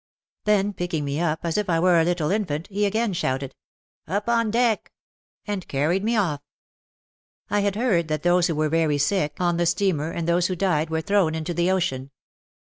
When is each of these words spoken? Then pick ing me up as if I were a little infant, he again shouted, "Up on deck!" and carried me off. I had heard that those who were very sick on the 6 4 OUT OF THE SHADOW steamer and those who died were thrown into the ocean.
Then 0.45 0.73
pick 0.73 0.95
ing 0.95 1.05
me 1.05 1.19
up 1.19 1.41
as 1.43 1.59
if 1.59 1.69
I 1.69 1.79
were 1.79 1.99
a 1.99 2.03
little 2.03 2.31
infant, 2.31 2.65
he 2.71 2.87
again 2.87 3.13
shouted, 3.13 3.53
"Up 4.07 4.27
on 4.27 4.49
deck!" 4.49 4.91
and 5.45 5.67
carried 5.67 6.03
me 6.03 6.15
off. 6.17 6.41
I 7.51 7.59
had 7.59 7.75
heard 7.75 8.07
that 8.07 8.23
those 8.23 8.47
who 8.47 8.55
were 8.55 8.67
very 8.67 8.97
sick 8.97 9.39
on 9.39 9.57
the 9.57 9.67
6 9.67 9.79
4 9.79 9.87
OUT 9.87 9.91
OF 9.91 9.97
THE 9.99 10.01
SHADOW 10.01 10.05
steamer 10.07 10.11
and 10.17 10.27
those 10.27 10.47
who 10.47 10.55
died 10.55 10.89
were 10.89 11.01
thrown 11.01 11.35
into 11.35 11.53
the 11.53 11.69
ocean. 11.69 12.09